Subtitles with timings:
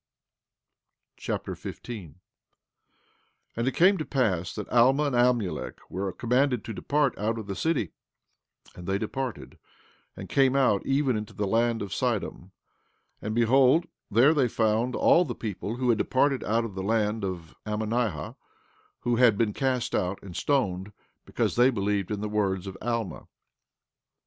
[0.01, 2.15] Alma Chapter 15 15:1
[3.55, 7.45] And it came to pass that Alma and Amulek were commanded to depart out of
[7.45, 7.91] that city;
[8.75, 9.59] and they departed,
[10.17, 12.49] and came out even into the land of Sidom;
[13.21, 17.23] and behold, there they found all the people who had departed out of the land
[17.23, 18.37] of Ammonihah,
[19.01, 20.93] who had been cast out and stoned,
[21.27, 23.27] because they believed in the words of Alma.